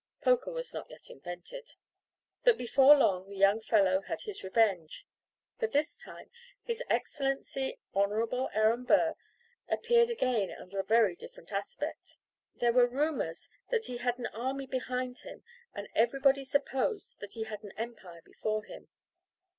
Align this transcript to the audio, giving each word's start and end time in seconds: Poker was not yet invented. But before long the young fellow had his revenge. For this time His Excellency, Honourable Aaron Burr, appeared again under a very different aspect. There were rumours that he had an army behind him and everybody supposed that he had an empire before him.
Poker 0.19 0.51
was 0.51 0.73
not 0.73 0.89
yet 0.89 1.11
invented. 1.11 1.73
But 2.43 2.57
before 2.57 2.95
long 2.97 3.29
the 3.29 3.35
young 3.37 3.59
fellow 3.61 4.01
had 4.01 4.21
his 4.21 4.43
revenge. 4.43 5.05
For 5.59 5.67
this 5.67 5.95
time 5.95 6.31
His 6.63 6.81
Excellency, 6.89 7.77
Honourable 7.95 8.49
Aaron 8.55 8.83
Burr, 8.83 9.13
appeared 9.69 10.09
again 10.09 10.51
under 10.59 10.79
a 10.79 10.83
very 10.83 11.15
different 11.15 11.51
aspect. 11.51 12.17
There 12.55 12.73
were 12.73 12.87
rumours 12.87 13.47
that 13.69 13.85
he 13.85 13.97
had 13.97 14.17
an 14.17 14.25
army 14.33 14.65
behind 14.65 15.19
him 15.19 15.43
and 15.75 15.87
everybody 15.93 16.45
supposed 16.45 17.19
that 17.19 17.35
he 17.35 17.43
had 17.43 17.61
an 17.63 17.73
empire 17.77 18.23
before 18.25 18.63
him. 18.63 18.87